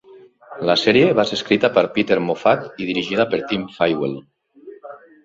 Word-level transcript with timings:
La 0.69 0.75
sèrie 0.83 1.11
va 1.19 1.25
ser 1.31 1.37
escrita 1.39 1.69
per 1.75 1.83
Peter 1.97 2.17
Moffat 2.29 2.81
i 2.81 2.87
dirigida 2.89 3.27
per 3.35 3.41
Tim 3.53 3.67
Fywell. 3.77 4.17